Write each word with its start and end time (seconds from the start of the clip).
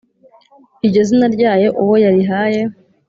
iryo 0.85 1.01
zina 1.07 1.27
ryayo 1.35 1.69
uwo 1.81 1.95
yarihaye 2.03 2.61